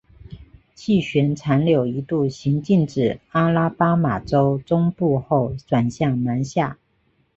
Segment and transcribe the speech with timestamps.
[0.73, 6.79] 气旋残留一度行进至阿拉巴马州中部后转向南下。